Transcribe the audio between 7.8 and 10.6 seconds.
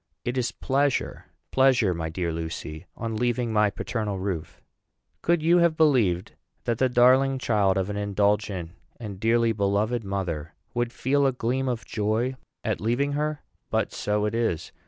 an indulgent and dearly beloved mother